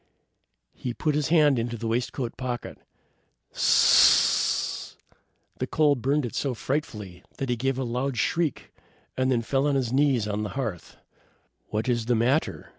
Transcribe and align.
He 0.73 0.95
put 0.95 1.13
his 1.13 1.27
hand 1.27 1.59
into 1.59 1.77
the 1.77 1.85
waistcoat 1.85 2.35
pocket. 2.35 2.79
S 3.53 3.53
s 3.53 3.53
s 3.53 3.53
s 3.53 4.97
s! 4.97 4.97
the 5.59 5.67
coal 5.67 5.93
burned 5.93 6.25
it 6.25 6.33
so 6.33 6.55
frightfully 6.55 7.21
that 7.37 7.49
he 7.49 7.55
gave 7.55 7.77
a 7.77 7.83
loud 7.83 8.17
shriek, 8.17 8.73
and 9.15 9.45
fell 9.45 9.67
on 9.67 9.75
his 9.75 9.93
knees 9.93 10.27
on 10.27 10.41
the 10.41 10.49
hearth. 10.57 10.97
"What 11.67 11.87
is 11.87 12.07
the 12.07 12.15
matter?" 12.15 12.69